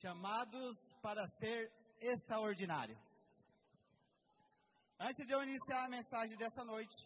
[0.00, 2.96] chamados para ser extraordinário.
[4.98, 6.96] Antes de eu iniciar a mensagem dessa noite,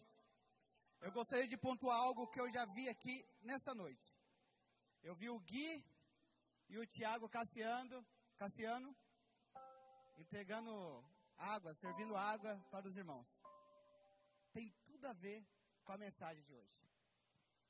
[1.01, 4.13] eu gostaria de pontuar algo que eu já vi aqui nesta noite.
[5.03, 5.83] Eu vi o Gui
[6.69, 8.05] e o Tiago Cassiano,
[8.37, 8.95] Cassiano
[10.17, 11.03] entregando
[11.37, 13.27] água, servindo água para os irmãos.
[14.53, 15.45] Tem tudo a ver
[15.83, 16.83] com a mensagem de hoje.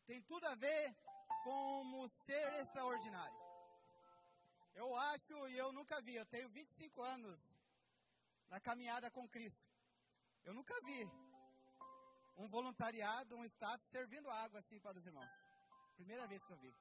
[0.05, 0.95] Tem tudo a ver
[1.43, 3.42] com ser extraordinário.
[4.73, 7.39] Eu acho e eu nunca vi, eu tenho 25 anos
[8.47, 9.63] na caminhada com Cristo.
[10.43, 11.05] Eu nunca vi
[12.35, 15.29] um voluntariado, um staff servindo água assim para os irmãos.
[15.95, 16.73] Primeira vez que eu vi.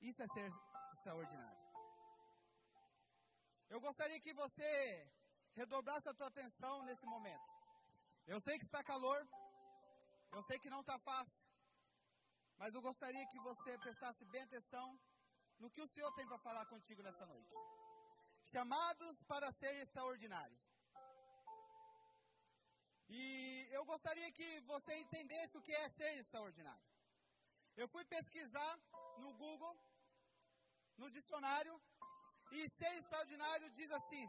[0.00, 0.52] Isso é ser
[0.94, 1.60] extraordinário.
[3.68, 4.70] Eu gostaria que você
[5.54, 7.48] redobrasse a tua atenção nesse momento.
[8.26, 9.20] Eu sei que está calor,
[10.32, 11.42] eu sei que não está fácil,
[12.56, 14.98] mas eu gostaria que você prestasse bem atenção
[15.60, 17.54] no que o Senhor tem para falar contigo nessa noite.
[18.52, 20.62] Chamados para ser extraordinários.
[23.18, 23.22] E
[23.76, 26.88] eu gostaria que você entendesse o que é ser extraordinário.
[27.76, 28.74] Eu fui pesquisar
[29.22, 29.76] no Google,
[30.96, 31.74] no dicionário,
[32.52, 34.24] e ser extraordinário diz assim: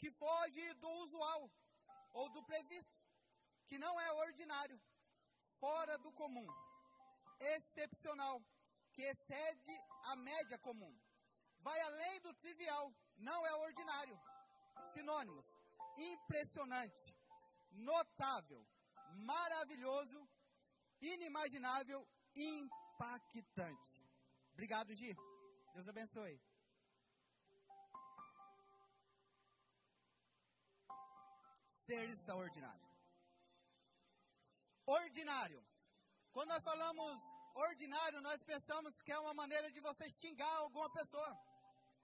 [0.00, 1.42] que foge do usual
[2.20, 2.98] ou do previsto,
[3.68, 4.78] que não é ordinário,
[5.60, 6.48] fora do comum,
[7.54, 8.42] excepcional,
[8.92, 9.74] que excede
[10.10, 10.94] a média comum,
[11.60, 14.18] vai além do trivial, não é ordinário.
[14.92, 15.46] Sinônimos:
[15.96, 17.14] impressionante,
[17.72, 18.64] notável,
[19.32, 20.28] maravilhoso,
[21.00, 23.92] inimaginável, impactante.
[24.52, 25.16] Obrigado, Gi.
[25.74, 26.40] Deus abençoe.
[31.86, 32.88] Ser extraordinário.
[34.86, 35.64] Ordinário.
[36.32, 41.38] Quando nós falamos ordinário, nós pensamos que é uma maneira de você xingar alguma pessoa.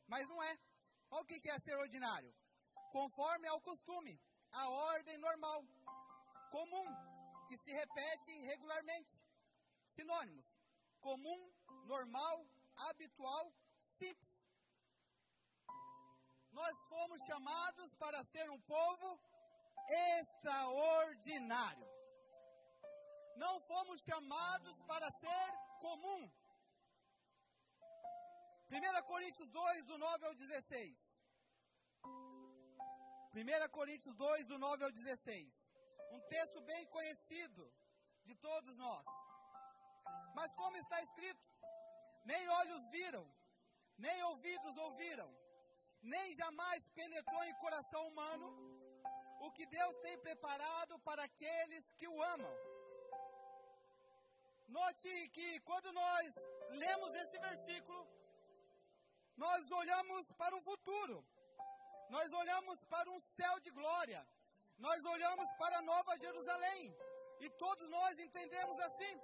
[0.06, 0.58] Mas não é.
[1.10, 2.34] Olha o que é ser ordinário.
[2.92, 4.20] Conforme ao costume,
[4.52, 5.64] a ordem normal,
[6.50, 6.86] comum,
[7.48, 9.18] que se repete regularmente.
[9.90, 10.46] Sinônimos:
[11.00, 11.52] comum,
[11.86, 12.46] normal,
[12.76, 13.52] habitual,
[13.92, 14.28] simples.
[16.52, 19.20] Nós fomos chamados para ser um povo
[19.88, 21.97] extraordinário.
[23.44, 25.48] Não fomos chamados para ser
[25.80, 26.22] comum.
[28.70, 31.14] 1 Coríntios 2, do 9 ao 16.
[33.34, 35.66] 1 Coríntios 2, do 9 ao 16.
[36.10, 37.72] Um texto bem conhecido
[38.24, 39.06] de todos nós.
[40.34, 41.44] Mas como está escrito,
[42.24, 43.24] nem olhos viram,
[43.96, 45.30] nem ouvidos ouviram,
[46.02, 48.48] nem jamais penetrou em coração humano
[49.40, 52.77] o que Deus tem preparado para aqueles que o amam.
[54.68, 56.34] Note que quando nós
[56.70, 58.06] lemos esse versículo,
[59.36, 61.24] nós olhamos para um futuro,
[62.10, 64.20] nós olhamos para um céu de glória,
[64.76, 66.94] nós olhamos para a Nova Jerusalém,
[67.40, 69.14] e todos nós entendemos assim,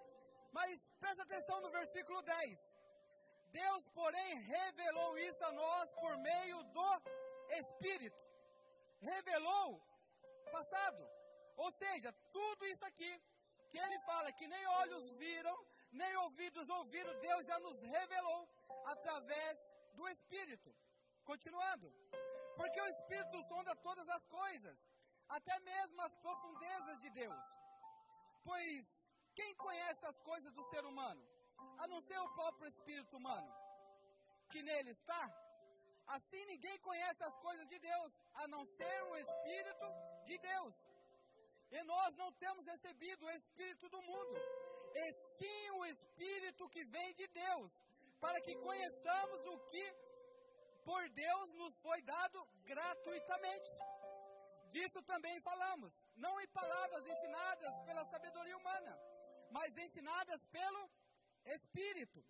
[0.51, 2.75] mas presta atenção no versículo 10.
[3.51, 7.03] Deus, porém, revelou isso a nós por meio do
[7.61, 8.19] Espírito.
[9.01, 9.81] Revelou
[10.51, 11.07] passado.
[11.57, 13.13] Ou seja, tudo isso aqui
[13.75, 15.57] que ele fala que nem olhos viram,
[16.01, 18.43] nem ouvidos ouviram, Deus já nos revelou
[18.93, 20.71] através do Espírito.
[21.31, 21.89] Continuando.
[22.59, 24.77] Porque o Espírito sonda todas as coisas,
[25.29, 27.43] até mesmo as profundezas de Deus.
[28.45, 28.97] Pois
[29.35, 31.23] quem conhece as coisas do ser humano?
[31.83, 33.53] A não ser o próprio Espírito humano,
[34.53, 35.23] que nele está?
[36.17, 39.87] Assim ninguém conhece as coisas de Deus, a não ser o Espírito
[40.27, 40.75] de Deus.
[41.77, 44.37] E nós não temos recebido o Espírito do mundo,
[45.03, 47.73] e sim o Espírito que vem de Deus,
[48.21, 49.87] para que conheçamos o que
[50.85, 53.73] por Deus nos foi dado gratuitamente.
[54.75, 58.93] Disso também falamos, não em palavras ensinadas pela sabedoria humana,
[59.51, 60.83] mas ensinadas pelo
[61.57, 62.25] Espírito,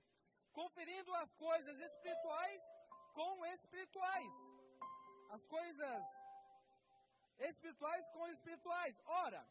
[0.53, 2.63] conferindo as coisas espirituais
[3.13, 4.35] com espirituais.
[5.31, 6.05] As coisas
[7.39, 8.95] espirituais com espirituais.
[9.07, 9.45] Ora,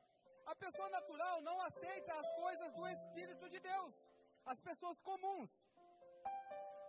[0.46, 3.94] a pessoa natural não aceita as coisas do Espírito de Deus,
[4.46, 5.50] as pessoas comuns,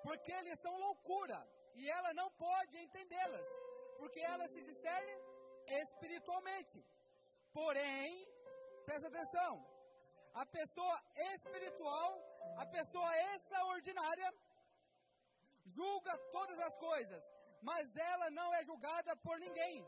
[0.02, 1.38] porque eles são loucura
[1.74, 3.46] e ela não pode entendê-las,
[3.98, 5.18] porque elas se discernem
[5.82, 6.84] espiritualmente.
[7.52, 8.26] Porém,
[8.84, 9.64] presta atenção,
[10.34, 10.96] a pessoa
[11.32, 12.10] espiritual,
[12.58, 14.34] a pessoa extraordinária,
[15.66, 17.22] julga todas as coisas,
[17.62, 19.86] mas ela não é julgada por ninguém.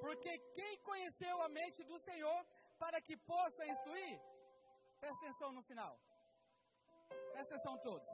[0.00, 2.46] Porque quem conheceu a mente do Senhor
[2.78, 4.20] para que possa instruir?
[5.00, 5.98] Presta atenção no final.
[7.32, 8.12] Presta atenção todos.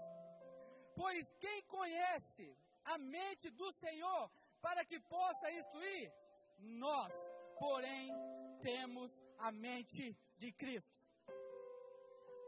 [0.95, 2.47] Pois quem conhece
[2.85, 4.31] a mente do Senhor
[4.61, 6.13] para que possa instruir?
[6.59, 7.13] Nós,
[7.59, 8.11] porém,
[8.61, 11.03] temos a mente de Cristo.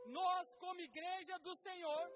[0.06, 2.12] Nós, como igreja do Senhor,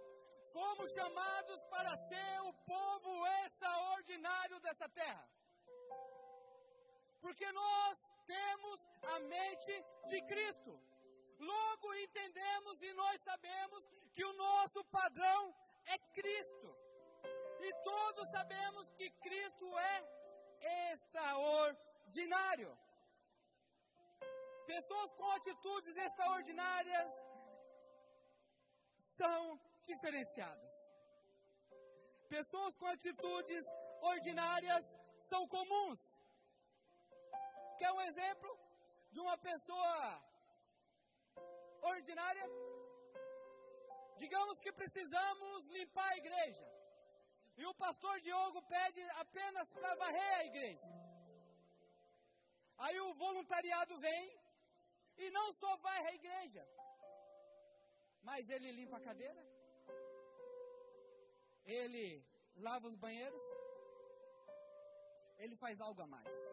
[0.52, 5.26] fomos chamados para ser o povo extraordinário dessa terra.
[7.20, 8.80] Porque nós temos
[9.14, 10.78] a mente de Cristo.
[11.38, 13.84] Logo entendemos e nós sabemos
[14.14, 15.54] que o nosso padrão
[15.86, 16.76] é Cristo.
[17.60, 22.76] E todos sabemos que Cristo é extraordinário.
[24.66, 27.12] Pessoas com atitudes extraordinárias
[29.16, 30.70] são diferenciadas.
[32.28, 33.66] Pessoas com atitudes
[34.00, 34.84] ordinárias
[35.30, 35.98] são comuns.
[37.78, 38.50] Quer um exemplo
[39.12, 39.94] de uma pessoa
[41.92, 42.46] ordinária?
[44.22, 46.66] Digamos que precisamos limpar a igreja.
[47.56, 50.88] E o pastor Diogo pede apenas para varrer a igreja.
[52.78, 54.24] Aí o voluntariado vem
[55.16, 56.64] e não só varre a igreja,
[58.22, 59.42] mas ele limpa a cadeira,
[61.64, 62.24] ele
[62.56, 63.42] lava os banheiros,
[65.38, 66.47] ele faz algo a mais.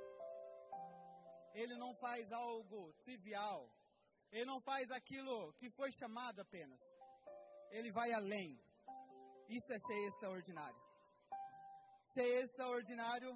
[1.62, 3.60] Ele não faz algo trivial.
[4.32, 6.80] Ele não faz aquilo que foi chamado apenas.
[7.70, 8.60] Ele vai além.
[9.48, 10.82] Isso é ser extraordinário.
[12.14, 13.32] Ser extraordinário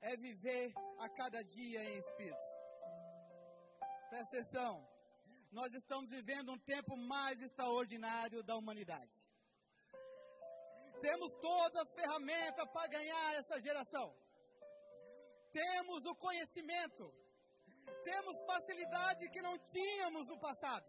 [0.00, 2.50] é viver a cada dia em espírito.
[4.10, 4.72] Presta atenção.
[5.52, 9.16] Nós estamos vivendo um tempo mais extraordinário da humanidade.
[11.00, 14.12] Temos todas as ferramentas para ganhar essa geração.
[15.52, 17.23] Temos o conhecimento.
[18.02, 20.86] Temos facilidade que não tínhamos no passado.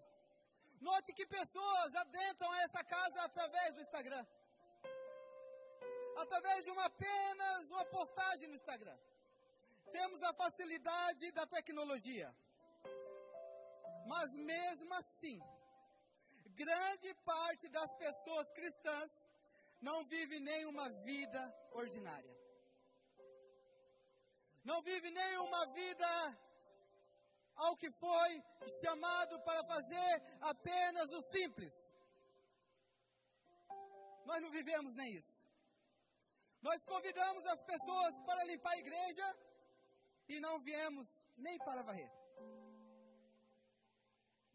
[0.80, 4.26] Note que pessoas adentram essa casa através do Instagram.
[6.18, 8.98] Através de uma apenas uma postagem no Instagram.
[9.92, 12.34] Temos a facilidade da tecnologia.
[14.06, 15.42] Mas mesmo assim,
[16.64, 19.12] grande parte das pessoas cristãs
[19.82, 22.36] não vive nenhuma vida ordinária.
[24.64, 26.10] Não vive nenhuma vida
[27.56, 28.44] ao que foi
[28.82, 31.74] chamado para fazer apenas o simples.
[34.26, 35.34] Nós não vivemos nem isso.
[36.62, 39.38] Nós convidamos as pessoas para limpar a igreja
[40.28, 41.08] e não viemos
[41.38, 42.12] nem para varrer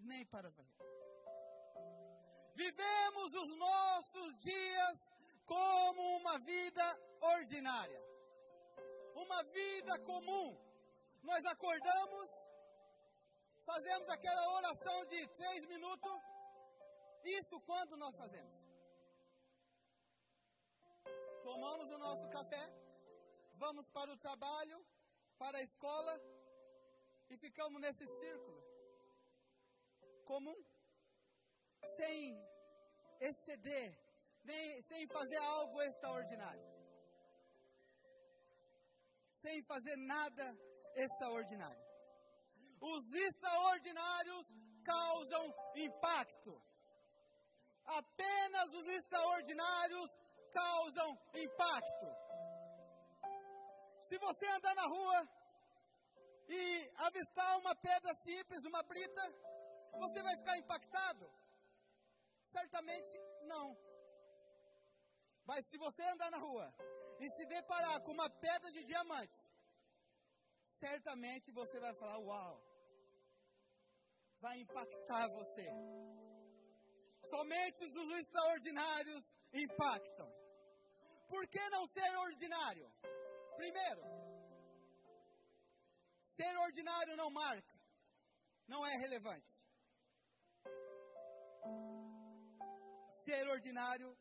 [0.05, 0.81] nem para varrer.
[2.55, 4.99] Vivemos os nossos dias
[5.47, 8.02] como uma vida ordinária,
[9.14, 10.58] uma vida comum.
[11.23, 12.31] Nós acordamos,
[13.72, 16.17] fazemos aquela oração de três minutos.
[17.38, 18.58] Isso quando nós fazemos?
[21.49, 22.64] Tomamos o nosso café,
[23.64, 24.78] vamos para o trabalho,
[25.43, 26.14] para a escola
[27.31, 28.61] e ficamos nesse círculo
[30.31, 30.58] comum,
[31.96, 32.16] sem
[33.28, 33.88] exceder,
[34.50, 36.66] nem, sem fazer algo extraordinário.
[39.44, 40.46] Sem fazer nada
[40.94, 41.90] extraordinário.
[42.81, 44.47] Os extraordinários
[44.85, 46.62] causam impacto.
[47.85, 50.17] Apenas os extraordinários
[50.53, 52.09] causam impacto.
[54.09, 55.28] Se você andar na rua
[56.49, 59.23] e avistar uma pedra simples, uma brita,
[59.99, 61.31] você vai ficar impactado?
[62.47, 63.12] Certamente
[63.43, 63.76] não.
[65.45, 66.73] Mas se você andar na rua
[67.21, 69.40] e se deparar com uma pedra de diamante,
[70.69, 72.70] certamente você vai falar: Uau!
[74.40, 75.66] Vai impactar você.
[77.28, 80.28] Somente os extraordinários impactam.
[81.28, 82.90] Por que não ser ordinário?
[83.56, 84.02] Primeiro,
[86.37, 87.78] ser ordinário não marca,
[88.66, 89.54] não é relevante.
[93.20, 94.16] Ser ordinário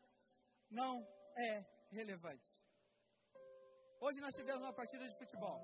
[0.70, 0.94] não
[1.36, 2.48] é relevante.
[3.98, 5.58] Hoje nós tivemos uma partida de futebol.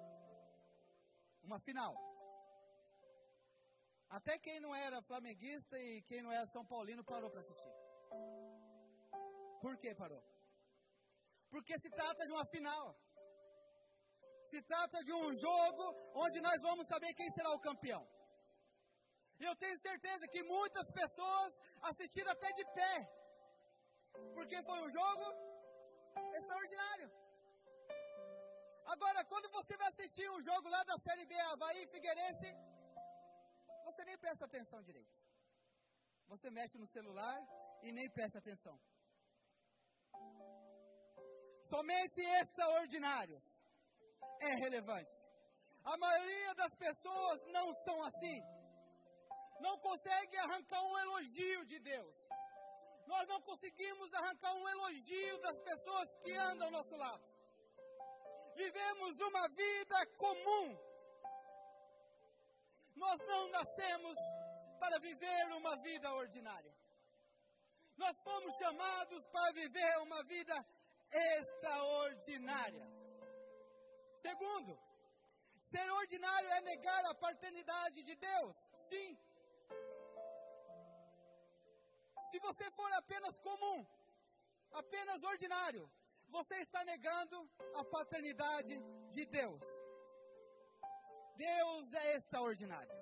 [1.42, 2.15] Uma final.
[4.08, 7.74] Até quem não era flamenguista e quem não era São Paulino parou para assistir.
[9.60, 10.22] Por que parou?
[11.50, 12.96] Porque se trata de uma final.
[14.50, 15.84] Se trata de um jogo
[16.14, 18.06] onde nós vamos saber quem será o campeão.
[19.40, 22.94] E eu tenho certeza que muitas pessoas assistiram até de pé.
[24.34, 25.26] Porque foi um jogo
[26.38, 27.10] extraordinário.
[28.94, 32.50] Agora, quando você vai assistir um jogo lá da Série B, Havaí Figueirense,
[33.96, 35.14] você nem presta atenção direito.
[36.28, 37.38] Você mexe no celular
[37.82, 38.78] e nem presta atenção.
[41.70, 43.42] somente extraordinários
[44.48, 45.14] é relevante.
[45.92, 48.38] A maioria das pessoas não são assim.
[49.60, 52.14] Não consegue arrancar um elogio de Deus.
[53.06, 57.24] Nós não conseguimos arrancar um elogio das pessoas que andam ao nosso lado.
[58.54, 60.85] Vivemos uma vida comum.
[62.96, 64.16] Nós não nascemos
[64.80, 66.74] para viver uma vida ordinária.
[67.96, 70.56] Nós fomos chamados para viver uma vida
[71.10, 72.86] extraordinária.
[74.26, 74.78] Segundo,
[75.70, 78.56] ser ordinário é negar a paternidade de Deus.
[78.88, 79.18] Sim.
[82.30, 83.86] Se você for apenas comum,
[84.72, 85.90] apenas ordinário,
[86.28, 88.74] você está negando a paternidade
[89.12, 89.75] de Deus.
[91.36, 92.94] Deus é extraordinário.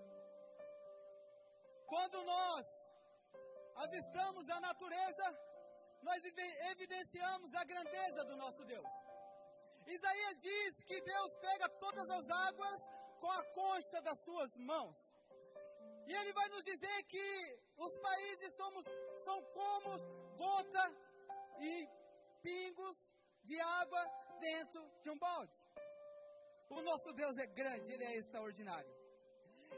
[1.86, 2.66] Quando nós
[3.76, 5.26] avistamos a natureza,
[6.02, 6.22] nós
[6.72, 8.86] evidenciamos a grandeza do nosso Deus.
[9.86, 12.82] Isaías diz que Deus pega todas as águas
[13.20, 14.96] com a concha das suas mãos.
[16.06, 18.84] E ele vai nos dizer que os países somos,
[19.24, 19.98] são como
[20.36, 20.92] gota
[21.58, 21.88] e
[22.42, 22.96] pingos
[23.44, 24.04] de água
[24.40, 25.63] dentro de um balde.
[26.76, 28.92] O nosso Deus é grande, ele é extraordinário.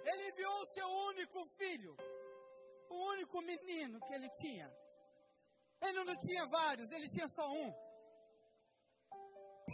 [0.04, 1.96] Ele enviou o seu único filho,
[2.88, 4.68] o único menino que ele tinha.
[5.80, 7.70] Ele não tinha vários, ele tinha só um.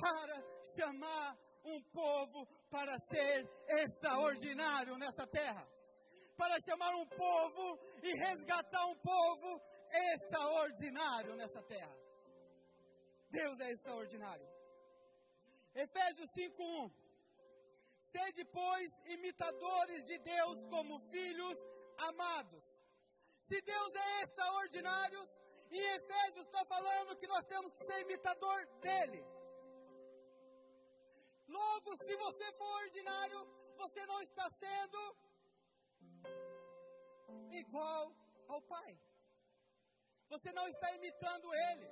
[0.00, 0.37] Para
[0.76, 3.49] chamar um povo para ser
[3.83, 5.64] extraordinário nessa terra.
[6.37, 9.61] Para chamar um povo e resgatar um povo
[10.14, 11.97] extraordinário nessa terra.
[13.31, 14.49] Deus é extraordinário.
[15.75, 17.01] Efésios 5:1
[18.12, 21.59] Sede, pois, imitadores de Deus como filhos
[22.11, 22.64] amados.
[23.49, 25.23] Se Deus é extraordinário,
[25.71, 29.25] e Efésios está falando que nós temos que ser imitador dele.
[31.49, 33.40] Logo, se você for ordinário,
[33.83, 35.00] você não está sendo
[37.62, 38.14] igual
[38.49, 38.92] ao Pai.
[40.28, 41.88] Você não está imitando ele,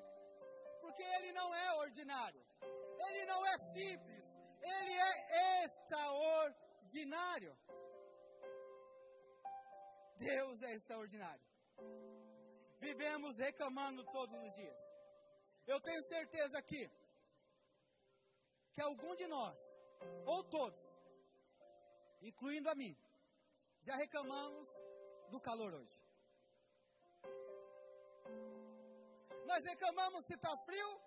[0.82, 2.44] porque ele não é ordinário,
[3.06, 4.19] ele não é simples,
[4.62, 7.56] ele é extraordinário.
[10.16, 11.44] Deus é extraordinário.
[12.78, 14.76] Vivemos reclamando todos os dias.
[15.66, 16.90] Eu tenho certeza aqui
[18.74, 19.56] que algum de nós,
[20.26, 20.84] ou todos,
[22.20, 22.96] incluindo a mim,
[23.82, 24.68] já reclamamos
[25.30, 25.98] do calor hoje.
[29.46, 31.00] Nós reclamamos se está frio,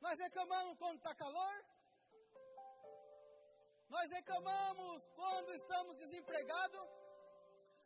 [0.00, 1.64] nós reclamamos quando está calor,
[3.94, 6.88] nós reclamamos quando estamos desempregados,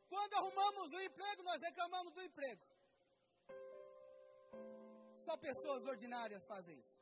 [0.09, 2.67] quando arrumamos o emprego, nós reclamamos do emprego.
[5.27, 6.99] Só pessoas ordinárias fazem isso.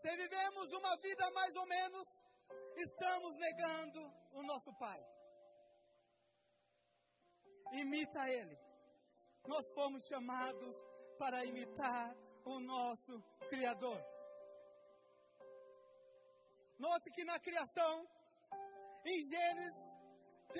[0.00, 2.08] Se vivemos uma vida mais ou menos,
[2.76, 4.00] estamos negando
[4.32, 5.00] o nosso Pai.
[7.72, 8.58] Imita Ele.
[9.46, 10.74] Nós fomos chamados
[11.18, 14.09] para imitar o nosso Criador.
[16.86, 18.08] Note que na criação,
[19.04, 19.82] em Gênesis,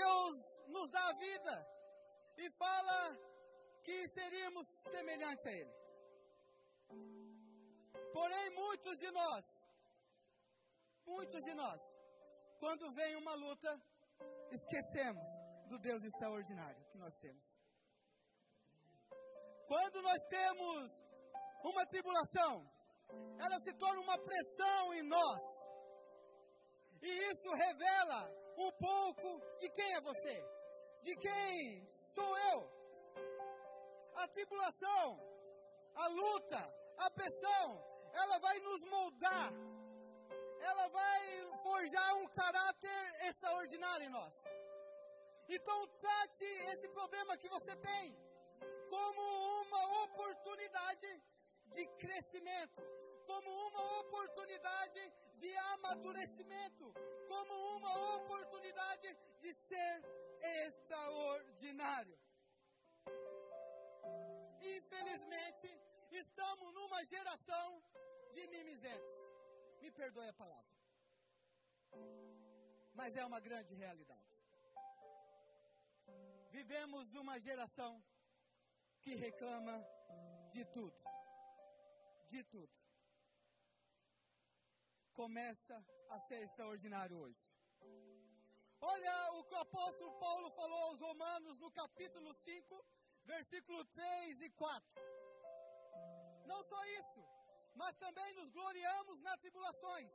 [0.01, 0.37] Deus
[0.69, 1.55] nos dá a vida
[2.37, 2.99] e fala
[3.83, 5.75] que seríamos semelhantes a Ele.
[8.13, 9.45] Porém, muitos de nós,
[11.07, 11.81] muitos de nós,
[12.59, 13.71] quando vem uma luta,
[14.51, 15.25] esquecemos
[15.71, 17.43] do Deus extraordinário que nós temos.
[19.67, 20.93] Quando nós temos
[21.65, 22.53] uma tribulação,
[23.39, 25.60] ela se torna uma pressão em nós.
[27.03, 30.45] E isso revela um pouco de quem é você,
[31.03, 32.71] de quem sou eu.
[34.17, 35.19] A tribulação,
[35.95, 37.67] a luta, a pressão,
[38.13, 39.53] ela vai nos moldar,
[40.61, 41.21] ela vai
[41.63, 44.35] forjar um caráter extraordinário em nós.
[45.49, 48.17] Então trate esse problema que você tem
[48.89, 49.23] como
[49.63, 51.23] uma oportunidade
[51.73, 52.83] de crescimento,
[53.27, 56.87] como uma oportunidade de amadurecimento,
[57.27, 59.95] como uma oportunidade de ser
[60.67, 62.19] extraordinário.
[64.77, 65.69] Infelizmente,
[66.11, 67.83] estamos numa geração
[68.35, 69.17] de mimizentos.
[69.81, 70.75] Me perdoe a palavra.
[72.95, 74.31] Mas é uma grande realidade.
[76.51, 78.03] Vivemos numa geração
[79.01, 79.77] que reclama
[80.53, 81.01] de tudo.
[82.29, 82.80] De tudo.
[85.21, 85.77] Começa
[86.09, 87.47] a ser extraordinário hoje.
[88.81, 92.83] Olha o que o apóstolo Paulo falou aos Romanos no capítulo 5,
[93.27, 95.03] versículo 3 e 4.
[96.47, 97.23] Não só isso,
[97.75, 100.11] mas também nos gloriamos nas tribulações,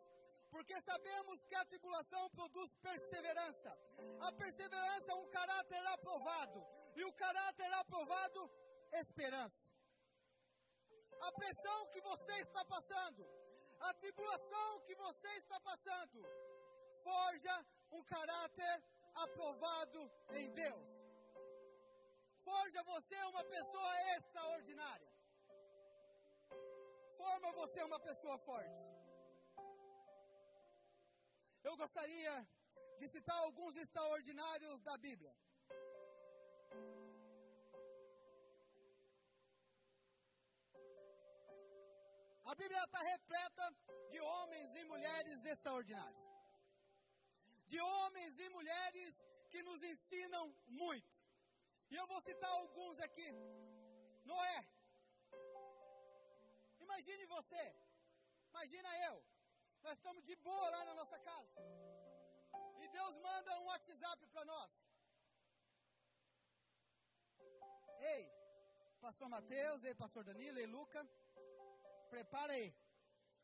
[0.49, 3.77] porque sabemos que a tribulação produz perseverança.
[4.21, 8.49] A perseverança é um caráter aprovado, e o caráter aprovado,
[8.91, 9.63] esperança.
[11.21, 13.23] A pressão que você está passando,
[13.79, 16.23] a tribulação que você está passando,
[17.03, 20.87] forja um caráter aprovado em Deus.
[22.43, 25.11] Forja você uma pessoa extraordinária.
[27.17, 28.83] Forma você uma pessoa forte.
[31.63, 32.47] Eu gostaria
[32.99, 35.33] de citar alguns extraordinários da Bíblia.
[42.51, 43.75] A Bíblia está repleta
[44.11, 46.25] de homens e mulheres extraordinários.
[47.71, 49.15] De homens e mulheres
[49.49, 51.15] que nos ensinam muito.
[51.89, 53.29] E eu vou citar alguns aqui.
[54.31, 54.59] Noé.
[56.79, 57.63] Imagine você.
[58.51, 59.15] Imagina eu.
[59.81, 61.59] Nós estamos de boa lá na nossa casa.
[62.79, 64.71] E Deus manda um WhatsApp para nós.
[68.13, 68.23] Ei,
[69.01, 71.01] pastor Mateus, ei, pastor Danilo, ei, Luca
[72.05, 72.73] prepara aí.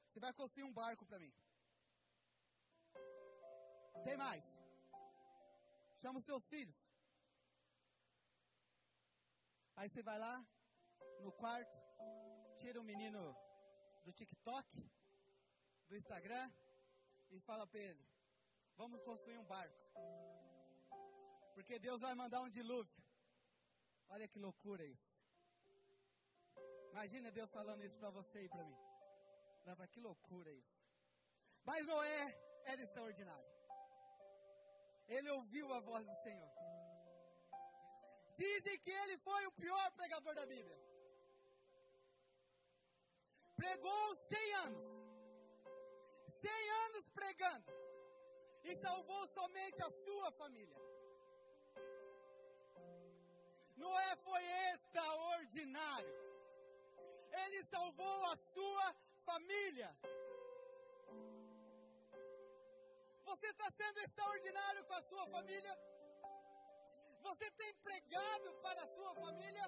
[0.07, 1.33] Você vai construir um barco para mim.
[4.03, 4.43] Tem mais.
[6.01, 6.75] Chama os seus filhos.
[9.75, 10.45] Aí você vai lá
[11.19, 11.77] no quarto,
[12.59, 13.21] tira o menino
[14.03, 14.67] do TikTok,
[15.87, 16.51] do Instagram
[17.29, 18.03] e fala para ele:
[18.75, 19.79] Vamos construir um barco.
[21.53, 23.03] Porque Deus vai mandar um dilúvio.
[24.09, 25.20] Olha que loucura isso.
[26.91, 28.79] Imagina Deus falando isso para você e para mim.
[29.65, 30.77] Leva que loucura isso.
[31.63, 32.23] Mas Noé
[32.65, 33.51] era extraordinário.
[35.07, 36.51] Ele ouviu a voz do Senhor.
[38.35, 40.79] Dizem que ele foi o pior pregador da Bíblia.
[43.55, 44.87] Pregou 100 anos.
[46.27, 47.71] 100 anos pregando.
[48.63, 50.77] E salvou somente a sua família.
[53.75, 56.30] Noé foi extraordinário.
[57.31, 59.95] Ele salvou a sua família.
[63.25, 65.77] Você está sendo extraordinário com a sua família?
[67.21, 69.65] Você tem pregado para a sua família?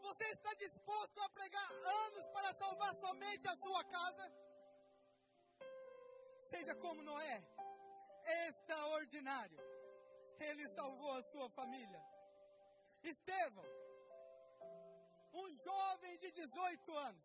[0.00, 1.70] Você está disposto a pregar
[2.06, 4.32] anos para salvar somente a sua casa?
[6.50, 7.42] Seja como Noé,
[8.46, 9.58] extraordinário.
[10.40, 12.02] Ele salvou a sua família.
[13.02, 13.64] Estevão,
[15.32, 17.24] um jovem de 18 anos,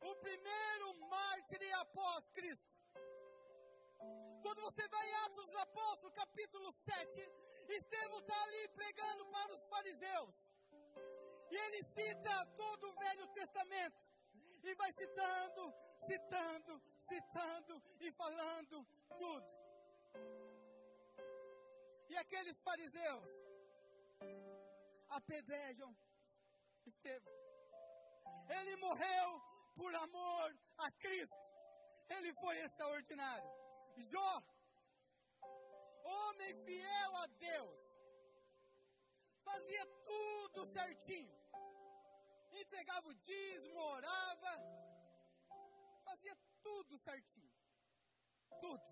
[0.00, 2.72] o primeiro mártir após Cristo.
[4.42, 7.30] Quando você vai em Atos dos Apóstolos, capítulo 7,
[7.68, 10.34] Estevão está ali pregando para os fariseus.
[11.50, 14.00] E ele cita todo o Velho Testamento.
[14.64, 15.74] E vai citando,
[16.06, 18.86] citando, citando e falando
[19.18, 19.46] tudo.
[22.08, 23.28] E aqueles fariseus
[25.08, 25.94] apedrejam
[26.86, 27.34] Estevão.
[28.48, 29.42] Ele morreu
[29.74, 31.36] por amor a Cristo.
[32.08, 33.50] Ele foi extraordinário.
[33.96, 34.42] Jó,
[36.04, 37.80] homem fiel a Deus,
[39.44, 41.34] fazia tudo certinho.
[42.52, 44.52] Entregava o dízimo, orava,
[46.04, 47.52] fazia tudo certinho.
[48.60, 48.82] Tudo.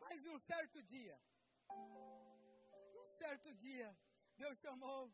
[0.00, 1.18] Mas um certo dia,
[1.70, 3.96] um certo dia,
[4.36, 5.12] Deus chamou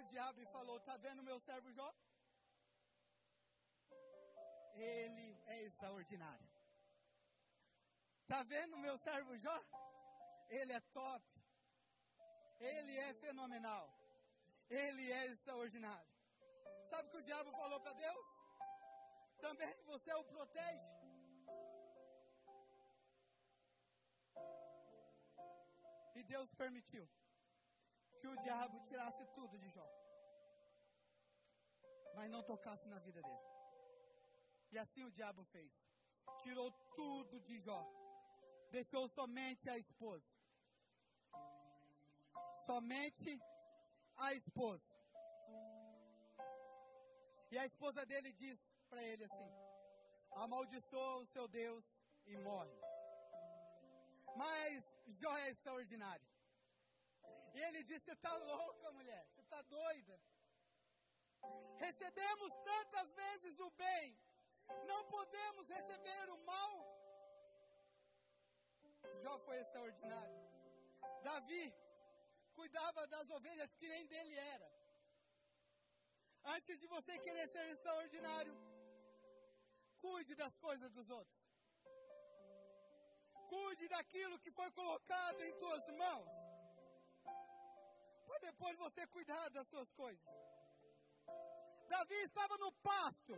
[0.00, 1.94] o diabo e falou: Está vendo meu servo Jó?
[4.74, 6.48] Ele é extraordinário.
[8.22, 9.58] Está vendo meu servo Jó?
[10.48, 11.24] Ele é top.
[12.60, 13.92] Ele é fenomenal.
[14.70, 16.10] Ele é extraordinário.
[16.90, 18.26] Sabe o que o diabo falou para Deus?
[19.40, 21.02] Também você o protege.
[26.14, 27.08] E Deus permitiu
[28.22, 29.86] que o diabo tirasse tudo de Jó.
[32.16, 33.46] Mas não tocasse na vida dele.
[34.72, 35.72] E assim o diabo fez.
[36.42, 36.68] Tirou
[37.00, 37.80] tudo de Jó.
[38.76, 40.30] Deixou somente a esposa.
[42.68, 43.30] Somente
[44.26, 44.90] a esposa.
[47.50, 48.58] E a esposa dele diz
[48.88, 49.50] para ele assim:
[50.44, 51.84] amaldiçoa o seu Deus
[52.32, 52.78] e morre.
[54.42, 56.31] Mas Jó é extraordinário.
[57.54, 59.22] E ele disse: Você está louca, mulher?
[59.28, 60.20] Você está doida?
[61.86, 64.16] Recebemos tantas vezes o bem,
[64.90, 66.74] não podemos receber o mal.
[69.22, 70.38] Jó foi extraordinário.
[71.22, 71.64] Davi
[72.58, 74.70] cuidava das ovelhas que nem dele era.
[76.44, 78.54] Antes de você querer ser extraordinário,
[80.04, 81.40] cuide das coisas dos outros.
[83.52, 86.41] Cuide daquilo que foi colocado em tuas mãos.
[88.48, 90.26] Depois você cuidar das suas coisas.
[91.92, 93.34] Davi estava no pasto.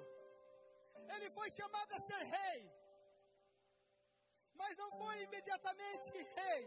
[1.14, 2.60] Ele foi chamado a ser rei.
[4.60, 6.64] Mas não foi imediatamente rei.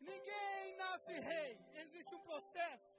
[0.00, 1.52] Ninguém nasce rei.
[1.82, 2.90] Existe um processo.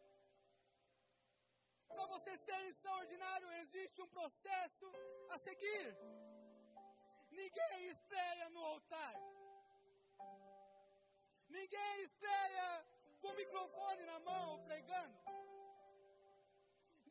[1.87, 4.91] Para você ser extraordinário, existe um processo
[5.29, 5.87] a seguir.
[7.31, 9.15] Ninguém estreia no altar.
[11.49, 12.67] Ninguém estreia
[13.21, 15.17] com o microfone na mão pregando.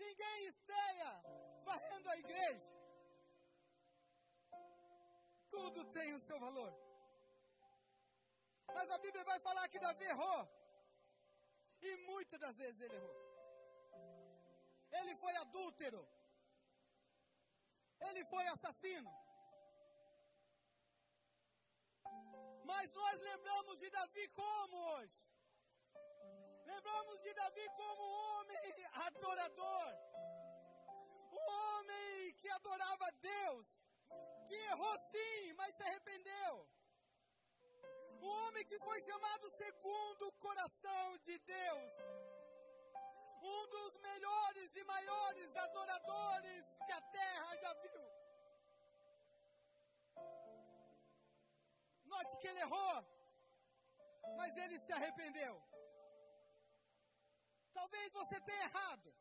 [0.05, 1.11] Ninguém estreia
[1.69, 2.69] varrendo a igreja.
[5.51, 6.73] Tudo tem o seu valor.
[8.75, 10.41] Mas a Bíblia vai falar que Davi errou.
[11.89, 13.19] E muitas das vezes ele errou.
[14.99, 16.03] Ele foi adúltero.
[18.09, 19.11] Ele foi assassino.
[22.65, 25.30] Mas nós lembramos de Davi como hoje?
[26.73, 29.89] Lembramos de Davi como um homem adorador.
[31.33, 33.67] Um homem que adorava Deus.
[34.49, 36.53] Que errou sim, mas se arrependeu.
[38.21, 41.93] Um homem que foi chamado segundo o coração de Deus
[43.43, 48.03] um dos melhores e maiores adoradores que a terra já viu.
[52.05, 53.05] Note que ele errou,
[54.37, 55.63] mas ele se arrependeu.
[57.73, 59.15] Talvez você tenha errado,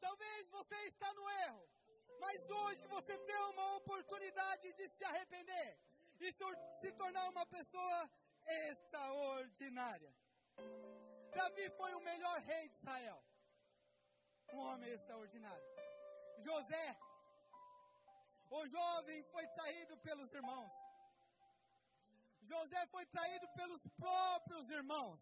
[0.00, 1.68] talvez você está no erro,
[2.20, 5.78] mas hoje você tem uma oportunidade de se arrepender
[6.20, 6.32] e
[6.80, 8.10] se tornar uma pessoa
[8.46, 10.12] extraordinária.
[11.34, 13.22] Davi foi o melhor rei de Israel.
[14.52, 15.68] Um homem extraordinário.
[16.38, 16.96] José,
[18.50, 20.72] o jovem foi traído pelos irmãos.
[22.42, 25.20] José foi traído pelos próprios irmãos.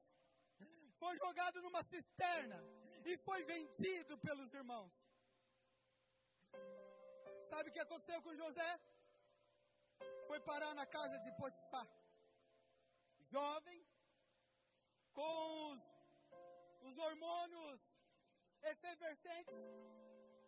[1.03, 2.59] Foi jogado numa cisterna
[3.05, 4.93] e foi vendido pelos irmãos.
[7.51, 8.71] Sabe o que aconteceu com José?
[10.27, 11.89] Foi parar na casa de Potifar.
[13.35, 13.81] Jovem,
[15.13, 15.83] com os
[16.89, 17.81] os hormônios
[18.73, 19.55] efervescentes.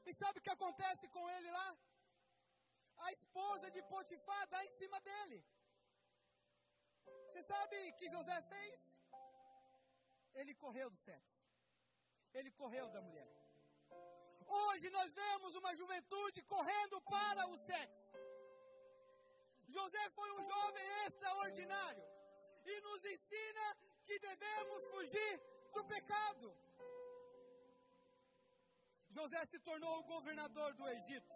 [0.06, 1.68] E sabe o que acontece com ele lá?
[3.06, 5.38] A esposa de Potifar dá em cima dele.
[7.26, 8.97] Você sabe o que José fez?
[10.40, 11.36] Ele correu do sexo.
[12.38, 13.30] Ele correu da mulher.
[14.60, 18.06] Hoje nós vemos uma juventude correndo para o sexo.
[19.76, 22.06] José foi um jovem extraordinário
[22.72, 23.66] e nos ensina
[24.06, 25.34] que devemos fugir
[25.74, 26.46] do pecado.
[29.10, 31.34] José se tornou o governador do Egito.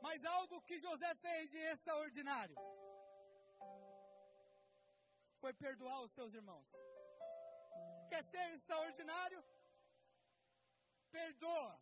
[0.00, 2.56] Mas algo que José fez de extraordinário
[5.40, 6.66] foi perdoar os seus irmãos.
[8.10, 9.42] Quer ser extraordinário?
[11.10, 11.80] Perdoa.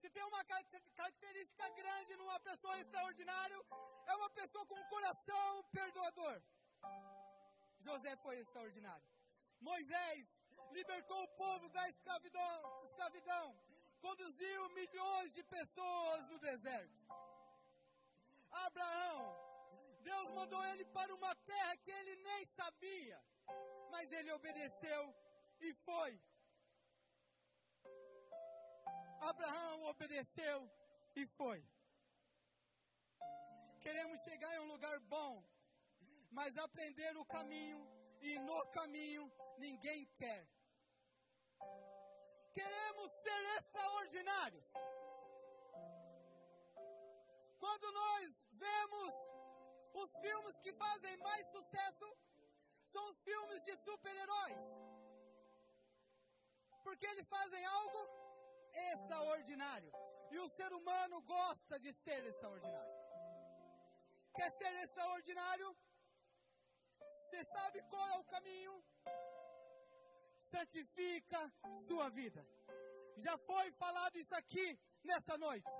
[0.00, 3.56] Se tem uma característica grande numa pessoa extraordinária,
[4.06, 6.42] é uma pessoa com um coração perdoador.
[7.80, 9.08] José foi extraordinário.
[9.60, 10.26] Moisés
[10.72, 13.56] libertou o povo da escravidão, escravidão,
[14.00, 16.98] conduziu milhões de pessoas no deserto.
[18.50, 19.47] Abraão,
[20.38, 23.18] mandou ele para uma terra que ele nem sabia,
[23.90, 25.02] mas ele obedeceu
[25.66, 26.12] e foi.
[29.30, 30.58] Abraão obedeceu
[31.16, 31.60] e foi.
[33.84, 35.32] Queremos chegar em um lugar bom,
[36.30, 37.80] mas aprender o caminho
[38.20, 39.24] e no caminho
[39.66, 40.44] ninguém quer.
[42.58, 44.66] Queremos ser extraordinários.
[47.58, 49.27] Quando nós vemos
[50.04, 52.06] os filmes que fazem mais sucesso,
[52.92, 54.62] são os filmes de super-heróis.
[56.84, 58.00] Porque eles fazem algo
[58.92, 59.92] extraordinário.
[60.30, 62.96] E o ser humano gosta de ser extraordinário.
[64.36, 65.68] Quer ser extraordinário?
[67.20, 68.74] Você sabe qual é o caminho?
[70.52, 71.40] Santifica
[71.88, 72.42] sua vida.
[73.16, 75.70] Já foi falado isso aqui nessa noite.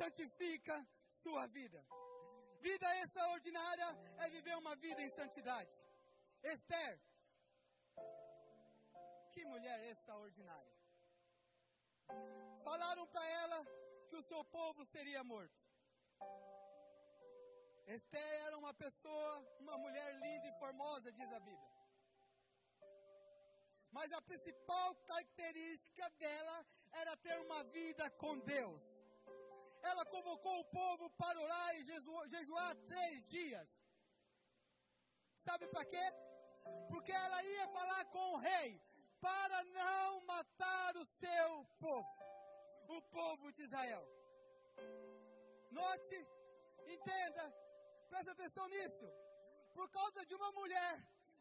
[0.00, 0.76] Santifica
[1.24, 1.80] sua vida.
[2.68, 3.88] Vida extraordinária
[4.24, 5.74] é viver uma vida em santidade.
[6.54, 6.94] Esther,
[9.32, 10.76] que mulher extraordinária.
[12.64, 13.58] Falaram para ela
[14.08, 15.60] que o seu povo seria morto.
[17.86, 21.76] Esté era uma pessoa, uma mulher linda e formosa, diz a Bíblia.
[23.96, 26.56] mas a principal característica dela
[26.92, 28.95] era ter uma vida com Deus.
[29.90, 31.84] Ela convocou o povo para orar e
[32.34, 33.68] jejuar três dias.
[35.46, 36.06] Sabe para quê?
[36.90, 38.70] Porque ela ia falar com o rei
[39.20, 42.08] para não matar o seu povo,
[42.96, 44.04] o povo de Israel.
[45.70, 46.16] Note,
[46.96, 47.44] entenda,
[48.10, 49.06] preste atenção nisso.
[49.74, 50.94] Por causa de uma mulher,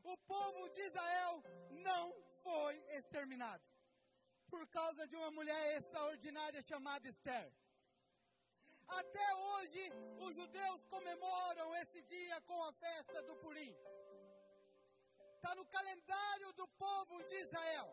[0.04, 1.44] o povo de Israel
[1.88, 3.64] não foi exterminado.
[4.50, 7.52] Por causa de uma mulher extraordinária chamada Esther.
[8.88, 13.76] Até hoje, os judeus comemoram esse dia com a festa do Purim.
[15.36, 17.88] Está no calendário do povo de Israel.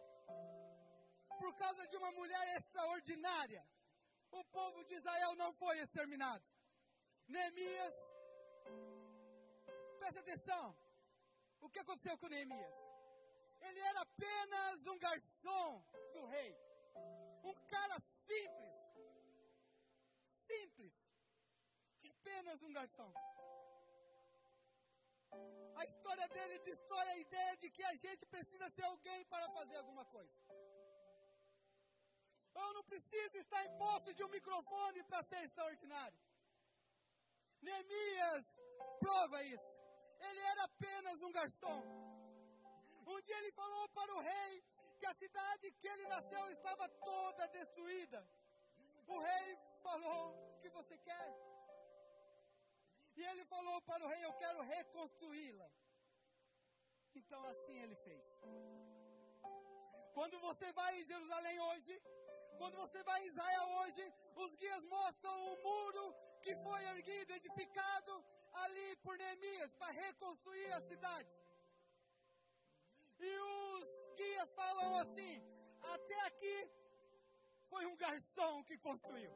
[1.38, 3.66] Por causa de uma mulher extraordinária,
[4.30, 6.44] o povo de Israel não foi exterminado.
[7.28, 7.94] Neemias,
[9.98, 10.76] preste atenção.
[11.60, 12.74] O que aconteceu com Neemias?
[13.60, 16.56] Ele era apenas um garçom do rei.
[17.44, 18.71] Um cara simples.
[20.52, 20.94] Simples.
[22.10, 23.12] Apenas um garçom.
[25.80, 29.76] A história dele destrói a ideia de que a gente precisa ser alguém para fazer
[29.78, 30.36] alguma coisa.
[32.62, 36.18] Eu não preciso estar em posse de um microfone para ser extraordinário.
[37.62, 38.44] Neemias
[39.00, 39.72] prova isso.
[40.28, 41.80] Ele era apenas um garçom.
[43.12, 44.52] Um dia ele falou para o rei
[44.98, 48.20] que a cidade que ele nasceu estava toda destruída.
[49.14, 51.28] O rei falou: O que você quer?
[53.16, 55.68] E ele falou para o rei: Eu quero reconstruí-la.
[57.20, 58.24] Então assim ele fez.
[60.16, 61.94] Quando você vai em Jerusalém hoje,
[62.58, 64.02] quando você vai em Israel hoje,
[64.44, 66.04] os guias mostram o muro
[66.44, 68.24] que foi erguido, edificado
[68.64, 71.32] ali por Neemias para reconstruir a cidade.
[73.18, 75.32] E os guias falam assim:
[75.94, 76.56] até aqui
[77.70, 79.32] foi um garçom que construiu.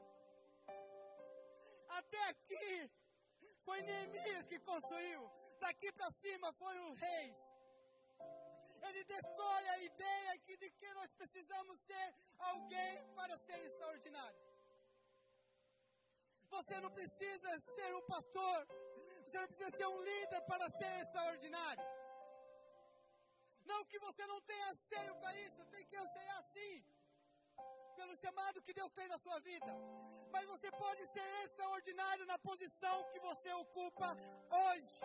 [2.01, 2.91] Até aqui
[3.65, 5.23] foi Neemias que construiu.
[5.61, 7.37] Daqui para cima foi o reis.
[8.87, 14.43] Ele destrói a ideia de que nós precisamos ser alguém para ser extraordinário.
[16.57, 18.59] Você não precisa ser um pastor.
[19.25, 21.85] Você não precisa ser um líder para ser extraordinário.
[23.65, 26.85] Não que você não tenha anseio para isso, tem que anseiar sim.
[27.99, 29.73] Pelo chamado que Deus tem na sua vida.
[30.31, 34.09] Mas você pode ser extraordinário na posição que você ocupa
[34.65, 35.01] hoje.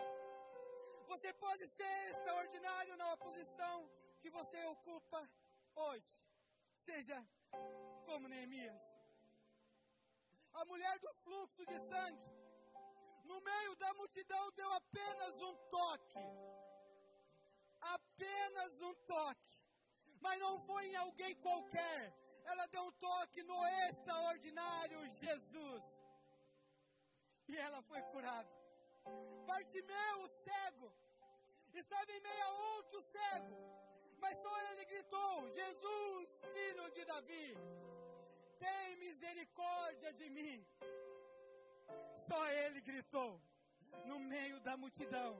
[1.12, 3.76] Você pode ser extraordinário na posição
[4.20, 5.20] que você ocupa
[5.74, 6.12] hoje.
[6.88, 7.18] Seja
[8.06, 8.82] como Neemias.
[10.60, 12.30] A mulher do fluxo de sangue,
[13.24, 16.18] no meio da multidão, deu apenas um toque.
[17.80, 19.58] Apenas um toque.
[20.20, 22.21] Mas não foi em alguém qualquer.
[22.44, 25.82] Ela deu um toque no extraordinário Jesus.
[27.48, 28.50] E ela foi curada.
[29.46, 30.92] Bartimeu, o cego,
[31.74, 33.56] estava em meio a outro cego.
[34.18, 37.56] Mas só ele gritou: Jesus, filho de Davi,
[38.58, 40.66] tem misericórdia de mim.
[42.28, 43.40] Só ele gritou
[44.06, 45.32] no meio da multidão.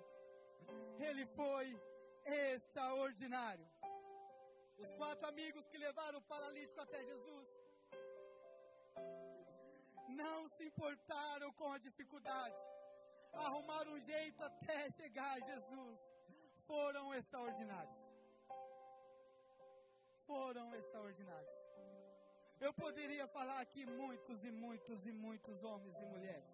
[0.99, 1.81] Ele foi
[2.25, 3.69] extraordinário.
[4.83, 7.49] Os quatro amigos que levaram o paralítico até Jesus
[10.23, 12.57] não se importaram com a dificuldade,
[13.33, 15.99] arrumaram um jeito até chegar a Jesus.
[16.67, 18.01] Foram extraordinários.
[20.27, 21.57] Foram extraordinários.
[22.67, 26.53] Eu poderia falar aqui muitos e muitos e muitos homens e mulheres.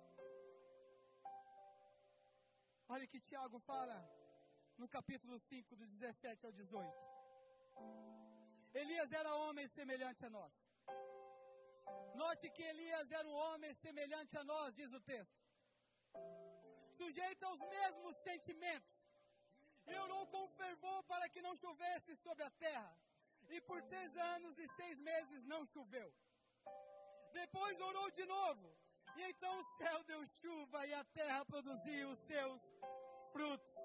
[2.89, 3.97] Olha que Tiago fala
[4.79, 7.18] no capítulo 5, do 17 ao 18.
[8.75, 10.53] Elias era homem semelhante a nós.
[12.15, 15.39] Note que Elias era um homem semelhante a nós, diz o texto.
[17.01, 18.97] Sujeito aos mesmos sentimentos.
[20.05, 22.93] Orou com fervor para que não chovesse sobre a terra.
[23.49, 26.13] E por três anos e seis meses não choveu.
[27.33, 28.69] Depois orou de novo.
[29.17, 32.61] E então o céu deu chuva e a terra produziu os seus
[33.33, 33.78] frutos.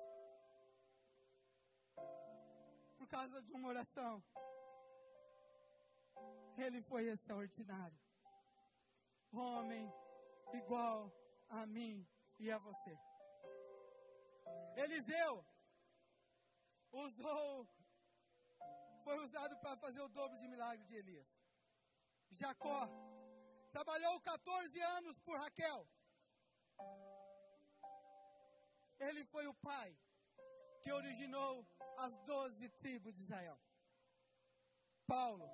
[3.16, 4.14] Causa de uma oração.
[6.66, 8.00] Ele foi extraordinário.
[9.32, 9.86] Homem
[10.60, 11.00] igual
[11.60, 11.96] a mim
[12.44, 12.96] e a você.
[14.84, 15.34] Eliseu
[17.06, 17.68] usou,
[19.04, 21.32] foi usado para fazer o dobro de milagres de Elias.
[22.32, 22.80] Jacó
[23.72, 25.82] trabalhou 14 anos por Raquel.
[29.08, 29.90] Ele foi o pai
[30.84, 31.66] que originou
[31.98, 33.58] as doze tribos de Israel.
[35.08, 35.50] Paulo,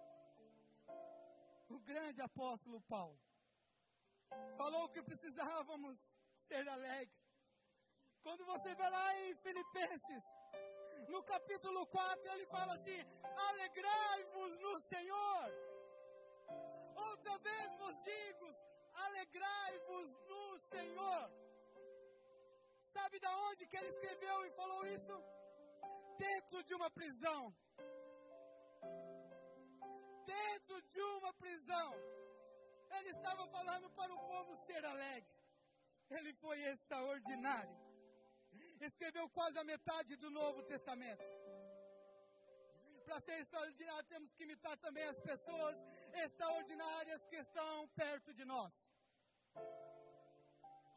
[1.70, 3.20] o grande apóstolo Paulo,
[4.58, 5.98] falou que precisávamos
[6.48, 7.20] ser alegres.
[8.24, 10.24] Quando você vai lá em Filipenses,
[11.08, 13.00] no capítulo 4, ele fala assim:
[13.50, 15.46] alegrai-vos no Senhor.
[17.08, 18.48] Outra vez vos digo,
[18.94, 21.49] alegrai-vos no Senhor.
[22.96, 25.16] Sabe da onde que ele escreveu e falou isso?
[26.18, 27.42] Dentro de uma prisão.
[30.26, 31.90] Dentro de uma prisão.
[32.98, 35.38] Ele estava falando para o povo ser alegre.
[36.18, 37.78] Ele foi extraordinário.
[38.90, 41.24] Escreveu quase a metade do Novo Testamento.
[43.06, 45.76] Para ser extraordinário, temos que imitar também as pessoas
[46.24, 48.74] extraordinárias que estão perto de nós.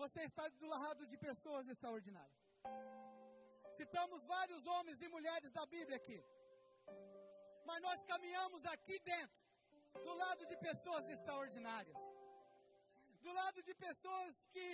[0.03, 2.41] Você está do lado de pessoas extraordinárias.
[3.79, 6.19] Citamos vários homens e mulheres da Bíblia aqui.
[7.69, 9.43] Mas nós caminhamos aqui dentro,
[10.07, 12.01] do lado de pessoas extraordinárias.
[13.27, 14.69] Do lado de pessoas que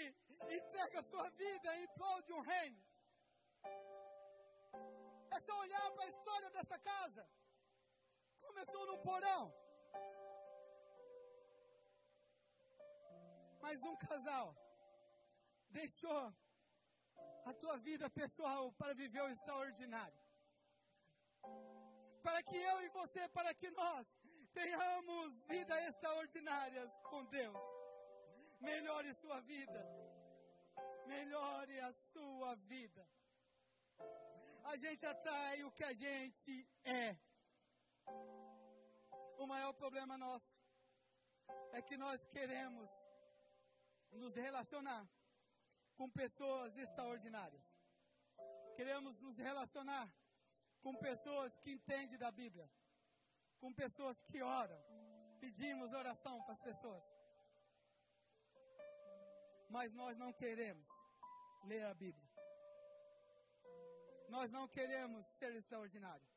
[0.58, 2.80] entregam a sua vida em prol de um reino.
[5.36, 7.24] É só olhar para a história dessa casa.
[8.46, 9.44] Começou num porão.
[13.66, 14.48] Mas um casal
[15.70, 16.34] deixou
[17.44, 20.22] a tua vida pessoal para viver o extraordinário.
[22.22, 24.06] Para que eu e você, para que nós
[24.52, 27.56] tenhamos vidas extraordinárias com Deus.
[28.60, 29.80] Melhore sua vida.
[31.06, 33.08] Melhore a sua vida.
[34.64, 37.16] A gente atrai o que a gente é.
[39.38, 40.52] O maior problema nosso
[41.72, 42.90] é que nós queremos
[44.12, 45.08] nos relacionar
[45.98, 47.66] com pessoas extraordinárias.
[48.76, 50.08] Queremos nos relacionar
[50.84, 52.68] com pessoas que entendem da Bíblia,
[53.60, 54.80] com pessoas que oram.
[55.40, 57.04] Pedimos oração para as pessoas.
[59.68, 60.88] Mas nós não queremos
[61.64, 62.28] ler a Bíblia.
[64.28, 66.28] Nós não queremos ser extraordinário.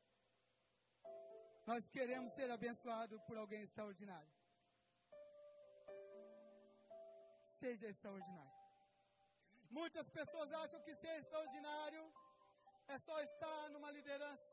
[1.66, 4.32] Nós queremos ser abençoados por alguém extraordinário.
[7.62, 8.61] seja extraordinário.
[9.78, 12.02] Muitas pessoas acham que ser extraordinário
[12.94, 14.50] é só estar numa liderança,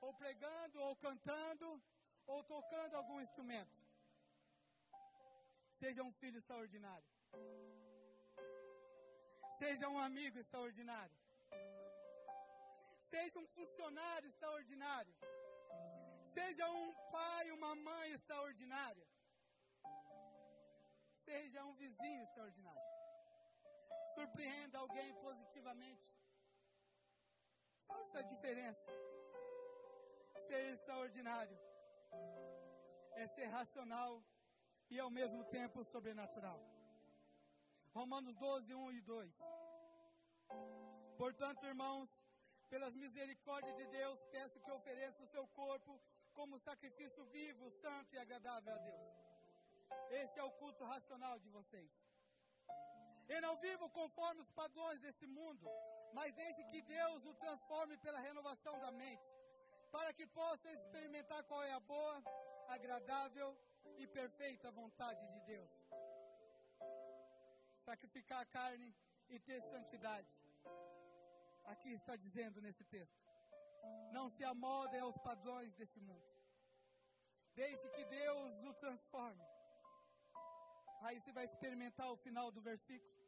[0.00, 1.68] ou pregando, ou cantando,
[2.26, 3.78] ou tocando algum instrumento.
[5.80, 7.10] Seja um filho extraordinário.
[9.60, 11.18] Seja um amigo extraordinário.
[13.12, 15.14] Seja um funcionário extraordinário.
[16.36, 19.08] Seja um pai, uma mãe extraordinária
[21.30, 22.89] seja um vizinho extraordinário.
[24.20, 26.08] Surpreenda alguém positivamente.
[27.88, 28.90] Faça a diferença.
[30.46, 31.58] Ser extraordinário
[33.22, 34.12] é ser racional
[34.90, 36.60] e ao mesmo tempo sobrenatural.
[37.94, 39.32] Romanos 12, 1 e 2.
[41.16, 42.10] Portanto, irmãos,
[42.68, 45.98] pelas misericórdias de Deus, peço que ofereça o seu corpo
[46.34, 49.30] como sacrifício vivo, santo e agradável a Deus
[50.10, 51.90] esse é o culto racional de vocês.
[53.34, 55.64] Eu não vivo conforme os padrões desse mundo,
[56.18, 59.28] mas desde que Deus o transforme pela renovação da mente,
[59.96, 62.16] para que possa experimentar qual é a boa,
[62.76, 63.48] agradável
[63.98, 65.70] e perfeita vontade de Deus.
[67.84, 68.90] Sacrificar a carne
[69.28, 70.32] e ter santidade.
[71.72, 73.20] Aqui está dizendo nesse texto.
[74.16, 76.28] Não se amoldem aos padrões desse mundo.
[77.54, 79.44] Deixe que Deus o transforme
[81.02, 83.19] Aí você vai experimentar o final do versículo.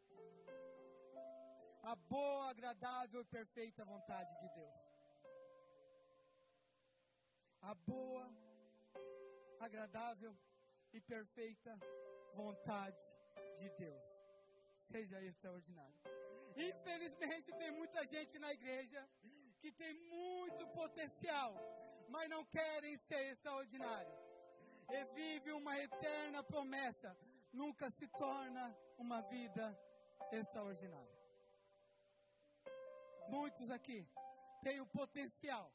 [1.82, 4.80] A boa, agradável e perfeita vontade de Deus.
[7.60, 8.26] A boa,
[9.58, 10.36] agradável
[10.92, 11.76] e perfeita
[12.34, 13.02] vontade
[13.58, 14.02] de Deus.
[14.90, 16.00] Seja extraordinário.
[16.56, 19.08] Infelizmente, tem muita gente na igreja
[19.60, 21.54] que tem muito potencial,
[22.08, 24.12] mas não querem ser extraordinário.
[24.88, 27.16] E vive uma eterna promessa
[27.52, 28.64] nunca se torna
[28.98, 29.76] uma vida
[30.30, 31.11] extraordinária.
[33.28, 34.06] Muitos aqui
[34.62, 35.72] têm o potencial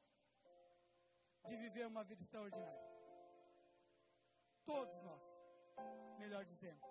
[1.46, 2.88] de viver uma vida extraordinária.
[4.66, 5.22] Todos nós,
[6.20, 6.82] melhor dizendo.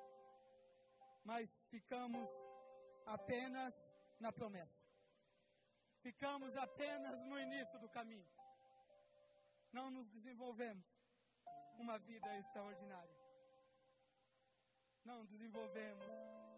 [1.24, 2.28] Mas ficamos
[3.04, 3.74] apenas
[4.18, 4.84] na promessa.
[6.00, 8.28] Ficamos apenas no início do caminho.
[9.72, 10.86] Não nos desenvolvemos
[11.78, 13.26] uma vida extraordinária
[15.06, 16.04] não desenvolvemos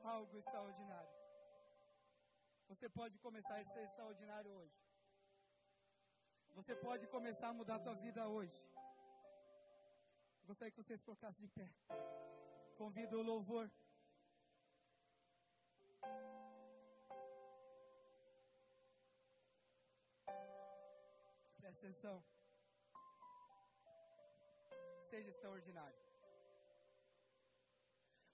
[0.02, 1.17] algo extraordinário.
[2.70, 4.78] Você pode começar a ser extraordinário hoje.
[6.58, 8.58] Você pode começar a mudar a sua vida hoje.
[10.48, 11.68] Gostaria que vocês colocassem de pé.
[12.76, 13.70] Convido o louvor.
[21.56, 22.16] Presta atenção.
[25.10, 25.98] Seja extraordinário.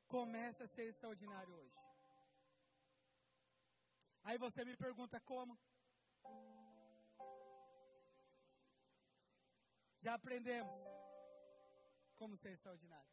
[0.08, 1.83] Comece a ser extraordinário hoje.
[4.24, 5.58] Aí você me pergunta como?
[10.00, 10.72] Já aprendemos
[12.14, 13.12] como ser extraordinário.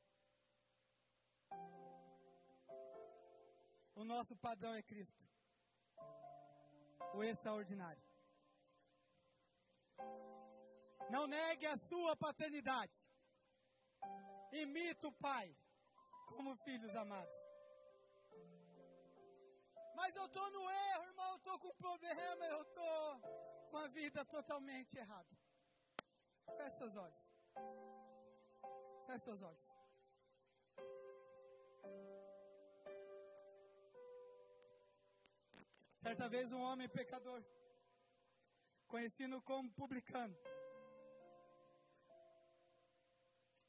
[3.94, 5.22] O nosso padrão é Cristo.
[7.14, 8.02] O extraordinário.
[11.10, 12.94] Não negue a sua paternidade.
[14.54, 15.54] Imita o Pai
[16.28, 17.41] como filhos amados.
[20.02, 23.20] Mas eu estou no erro, irmão, eu estou com problema, eu estou
[23.70, 25.34] com a vida totalmente errada.
[26.58, 27.20] Feche seus olhos.
[29.06, 29.68] Feche seus olhos.
[36.02, 37.44] Certa vez um homem pecador,
[38.88, 40.36] conhecido como publicano,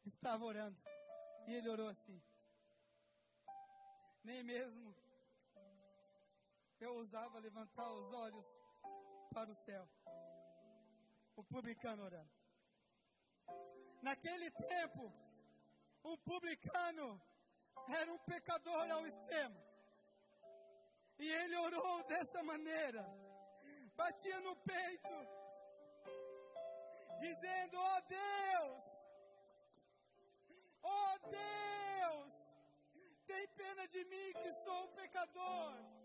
[0.06, 0.80] estava orando.
[1.46, 2.18] E ele orou assim.
[4.24, 4.94] Nem mesmo
[6.82, 8.44] eu ousava levantar os olhos
[9.32, 9.88] para o céu.
[11.36, 12.32] O publicano orando.
[14.02, 15.12] Naquele tempo,
[16.02, 17.08] o publicano
[17.88, 19.60] era um pecador ao extremo.
[21.18, 23.04] E ele orou dessa maneira,
[23.96, 25.16] batia no peito,
[27.20, 28.84] dizendo: Ó oh Deus,
[30.82, 32.32] ó oh Deus,
[33.24, 36.01] tem pena de mim que sou um pecador.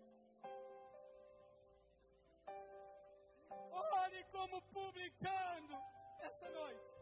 [3.71, 5.81] Ore como publicano
[6.19, 6.97] essa noite.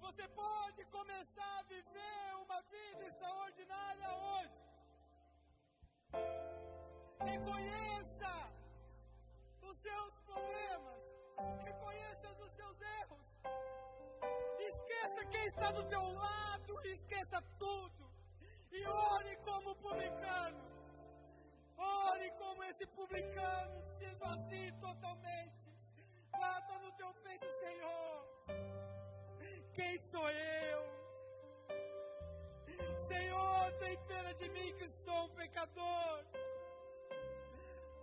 [0.00, 4.64] Você pode começar a viver uma vida extraordinária hoje.
[7.20, 8.52] Reconheça
[9.62, 11.02] os seus problemas.
[11.64, 13.26] Reconheça os seus erros.
[14.58, 16.86] Esqueça quem está do teu lado.
[16.86, 18.10] Esqueça tudo.
[18.70, 20.74] E ore como publicano.
[21.84, 25.68] Ore como esse publicano, se esvazie totalmente.
[26.30, 28.14] Bata no teu peito, Senhor.
[29.74, 30.80] Quem sou eu?
[33.08, 36.24] Senhor, tem pena de mim que sou um pecador.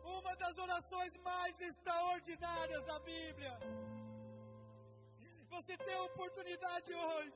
[0.04, 3.58] Uma das orações mais extraordinárias da Bíblia.
[5.50, 7.34] Você tem a oportunidade hoje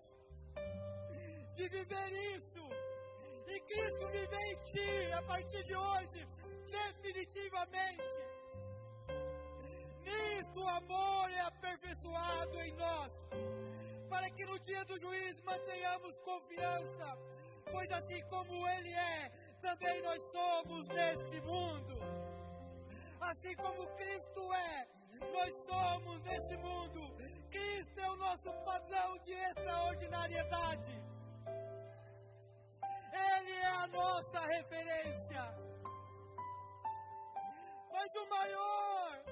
[1.56, 2.64] de viver isso.
[3.48, 6.28] E Cristo vive em ti a partir de hoje,
[6.76, 8.04] definitivamente.
[10.04, 13.12] Nisso o amor é aperfeiçoado em nós
[14.10, 17.18] para que no dia do juiz mantenhamos confiança,
[17.72, 19.30] pois assim como Ele é,
[19.62, 21.96] também nós somos neste mundo.
[23.20, 24.88] Assim como Cristo é,
[25.34, 27.00] nós somos nesse mundo.
[27.50, 31.04] Cristo é o nosso padrão de extraordinariedade.
[33.12, 35.42] Ele é a nossa referência.
[38.06, 39.24] Mas o maior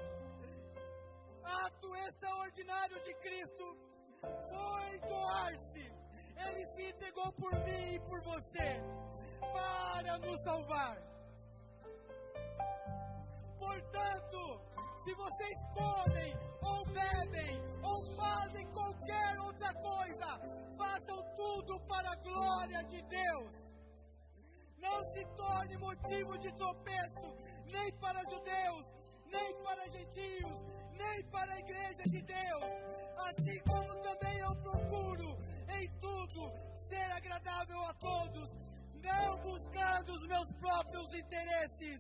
[1.43, 3.77] ato extraordinário de Cristo
[4.19, 5.93] foi doar-se.
[6.45, 8.81] Ele se entregou por mim e por você
[9.39, 10.97] para nos salvar.
[13.59, 14.59] Portanto,
[15.03, 20.39] se vocês comem, ou bebem, ou fazem qualquer outra coisa,
[20.75, 23.53] façam tudo para a glória de Deus.
[24.79, 28.85] Não se torne motivo de tropeço, nem para judeus,
[29.25, 32.63] nem para gentios, nem para a igreja de Deus,
[33.27, 35.37] assim como também eu procuro
[35.69, 36.51] em tudo
[36.87, 38.49] ser agradável a todos,
[39.01, 41.99] não buscando os meus próprios interesses,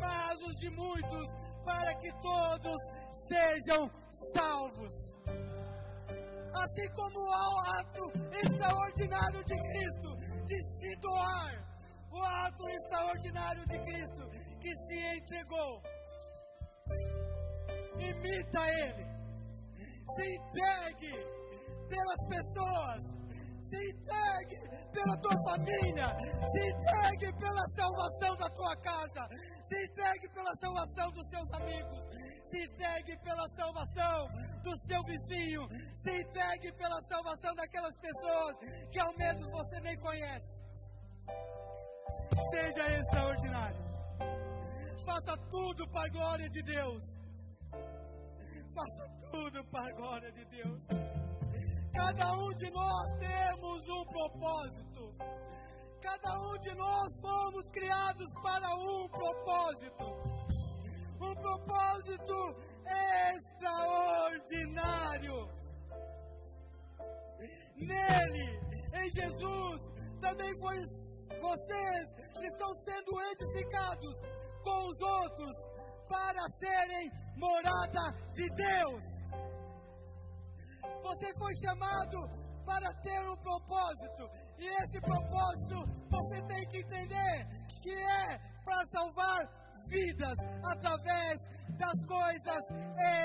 [0.00, 1.26] mas os de muitos,
[1.64, 2.80] para que todos
[3.28, 3.90] sejam
[4.34, 4.92] salvos.
[6.62, 11.64] Assim como o ato extraordinário de Cristo de se doar,
[12.12, 15.82] o ato extraordinário de Cristo que se entregou
[17.98, 19.04] imita Ele.
[20.16, 21.14] Se entregue
[21.88, 23.00] pelas pessoas.
[23.68, 24.58] Se entregue
[24.92, 26.06] pela tua família.
[26.50, 29.28] Se entregue pela salvação da tua casa.
[29.68, 32.00] Se entregue pela salvação dos seus amigos.
[32.46, 34.28] Se entregue pela salvação
[34.62, 35.68] do seu vizinho.
[35.98, 38.56] Se entregue pela salvação daquelas pessoas
[38.90, 40.54] que ao menos você nem conhece.
[42.50, 43.93] Seja extraordinário.
[45.04, 47.14] Faça tudo para a glória de Deus
[48.74, 50.82] faça tudo para a glória de Deus.
[51.92, 55.14] Cada um de nós temos um propósito.
[56.02, 60.04] Cada um de nós fomos criados para um propósito.
[61.20, 62.56] Um propósito
[63.30, 65.48] extraordinário.
[67.76, 68.58] Nele,
[68.94, 69.80] em Jesus,
[70.20, 72.08] também vocês
[72.42, 74.14] estão sendo edificados
[74.64, 75.52] com os outros
[76.08, 79.02] para serem morada de Deus.
[81.02, 82.18] Você foi chamado
[82.64, 87.46] para ter um propósito, e esse propósito você tem que entender
[87.82, 89.40] que é para salvar
[89.86, 90.36] vidas
[90.72, 91.40] através
[91.78, 92.62] das coisas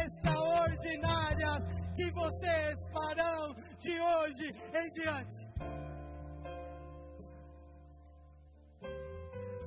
[0.03, 1.63] extraordinárias
[1.95, 5.38] que vocês farão de hoje em diante.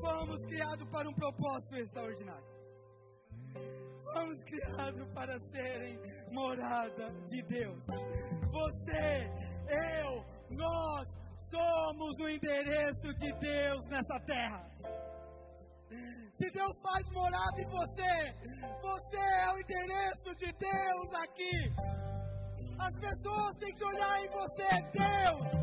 [0.03, 2.45] Fomos criados para um propósito extraordinário.
[4.13, 5.97] Fomos criados para serem
[6.33, 7.79] morada de Deus.
[8.51, 9.31] Você,
[9.71, 11.07] eu, nós
[11.49, 14.69] somos o endereço de Deus nessa terra.
[16.33, 18.15] Se Deus faz morada em você,
[18.83, 21.73] você é o endereço de Deus aqui.
[22.77, 25.63] As pessoas têm que olhar em você, Deus.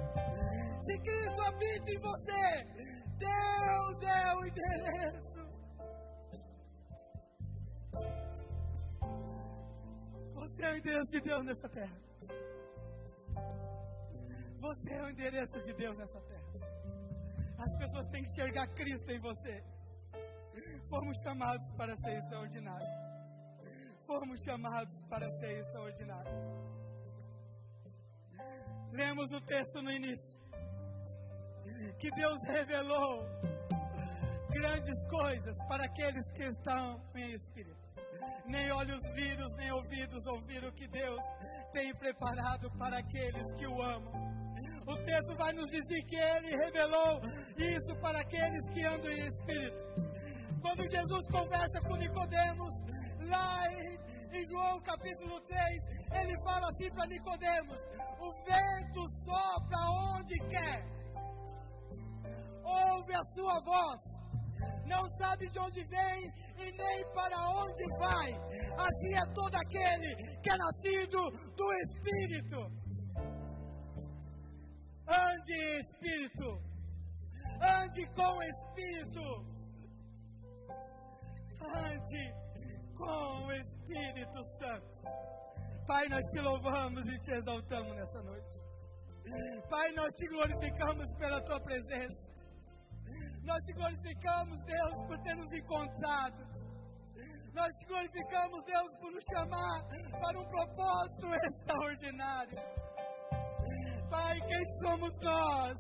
[0.86, 2.89] Se Cristo habita em você,
[3.20, 5.40] Deus é o endereço.
[10.34, 11.98] Você é o endereço de Deus nessa terra.
[14.60, 16.40] Você é o endereço de Deus nessa terra.
[17.58, 19.64] As pessoas têm que enxergar Cristo em você.
[20.90, 22.88] Fomos chamados para ser extraordinário.
[24.08, 26.32] Fomos chamados para ser extraordinário.
[28.92, 30.39] Lemos o texto no início.
[32.00, 33.26] Que Deus revelou
[34.50, 37.78] grandes coisas para aqueles que estão em espírito.
[38.46, 41.20] Nem olhos viram, nem ouvidos ouviram o que Deus
[41.74, 44.14] tem preparado para aqueles que o amam.
[44.88, 47.22] O texto vai nos dizer que ele revelou
[47.58, 49.78] isso para aqueles que andam em espírito.
[50.62, 52.74] Quando Jesus conversa com Nicodemos,
[53.30, 54.00] lá em,
[54.48, 55.62] João capítulo 3,
[56.14, 57.78] ele fala assim para Nicodemos:
[58.20, 59.78] o vento sopra
[60.16, 60.99] onde quer,
[62.70, 64.02] ouve a sua voz,
[64.86, 68.32] não sabe de onde vem e nem para onde vai.
[68.78, 72.60] Assim é todo aquele que é nascido do Espírito.
[75.08, 76.62] Ande Espírito,
[77.62, 79.60] ande com Espírito
[81.62, 82.34] ande
[82.96, 84.88] com o Espírito Santo.
[85.88, 88.62] Pai, nós te louvamos e te exaltamos nessa noite.
[89.70, 92.29] Pai, nós te glorificamos pela tua presença.
[93.44, 96.50] Nós te glorificamos, Deus, por ter nos encontrado.
[97.54, 99.84] Nós te glorificamos, Deus, por nos chamar
[100.22, 102.58] para um propósito extraordinário.
[104.10, 105.78] Pai, quem somos nós?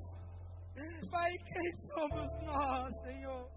[1.12, 3.50] Pai, quem somos nós, Senhor?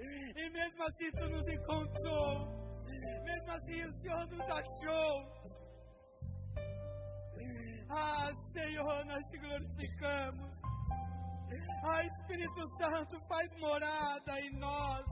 [0.00, 2.62] E mesmo assim tu nos encontrou.
[3.24, 5.42] Mesmo assim o Senhor nos achou.
[7.90, 10.61] Ah, Senhor, nós te glorificamos.
[11.84, 15.04] Ah, Espírito Santo, faz morada em nós.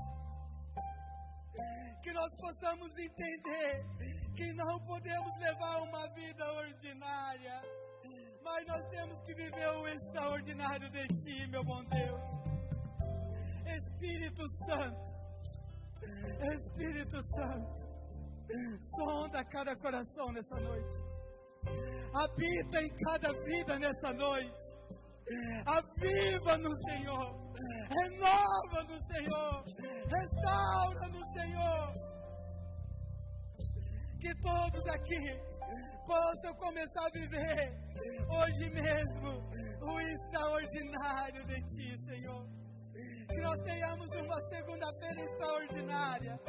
[2.02, 3.84] Que nós possamos entender
[4.36, 7.60] que não podemos levar uma vida ordinária,
[8.42, 12.20] mas nós temos que viver o extraordinário de Ti, meu bom Deus.
[13.66, 15.10] Espírito Santo,
[16.54, 17.82] Espírito Santo,
[18.96, 20.98] sonda cada coração nessa noite,
[22.14, 24.69] habita em cada vida nessa noite,
[25.66, 27.52] aviva no Senhor,
[27.98, 29.64] renova no Senhor,
[30.08, 31.94] restaura no Senhor,
[34.20, 35.40] que todos aqui
[36.06, 37.72] possam começar a viver
[38.28, 39.50] hoje mesmo
[39.82, 42.59] o extraordinário de Ti, Senhor
[43.30, 46.40] que nós tenhamos uma segunda-feira extraordinária,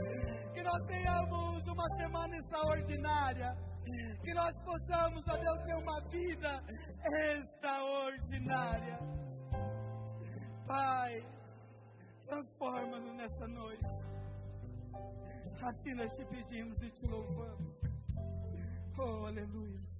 [0.53, 3.57] que nós tenhamos uma semana extraordinária,
[4.23, 6.63] que nós possamos, ó Deus, ter uma vida
[7.37, 8.99] extraordinária.
[10.67, 11.23] Pai,
[12.25, 14.11] transforma-nos nessa noite.
[15.63, 17.75] Assim nós te pedimos e te louvamos.
[18.97, 19.90] Oh, aleluia.